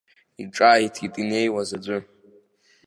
[0.41, 1.97] Иҿааиҭит инеиуаз аӡәы.